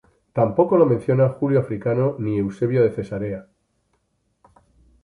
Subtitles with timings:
[0.33, 3.47] Tampoco lo menciona Julio Africano ni Eusebio de Cesarea.